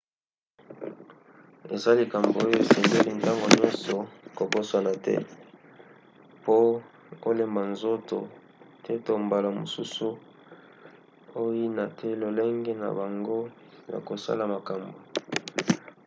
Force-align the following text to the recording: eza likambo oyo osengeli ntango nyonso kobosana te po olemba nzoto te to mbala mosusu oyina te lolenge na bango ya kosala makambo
eza 1.75 1.91
likambo 1.99 2.37
oyo 2.45 2.57
osengeli 2.63 3.11
ntango 3.19 3.45
nyonso 3.59 3.95
kobosana 4.37 4.91
te 5.05 5.15
po 6.43 6.55
olemba 7.29 7.61
nzoto 7.73 8.17
te 8.85 8.93
to 9.05 9.13
mbala 9.23 9.49
mosusu 9.59 10.07
oyina 11.43 11.83
te 11.97 12.09
lolenge 12.21 12.73
na 12.81 12.89
bango 12.97 13.39
ya 13.91 13.97
kosala 14.07 14.43
makambo 14.53 14.97